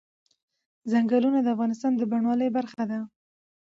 چنګلونه 0.91 1.39
د 1.41 1.47
افغانستان 1.55 1.91
د 1.95 2.01
بڼوالۍ 2.11 2.49
برخه 2.57 2.83
ده. 2.91 2.99